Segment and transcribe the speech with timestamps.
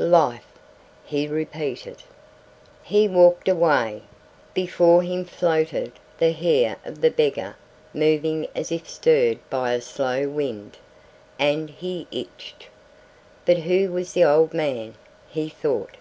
[0.00, 0.46] "Life,"
[1.04, 2.04] he repeated....
[2.84, 4.02] He walked away.
[4.54, 5.90] Before him floated
[6.20, 7.56] the hair of the beggar
[7.92, 10.76] moving as if stirred by a slow wind,
[11.36, 12.68] and he itched.
[13.44, 14.94] "But who was the old man?"
[15.28, 15.96] he thought.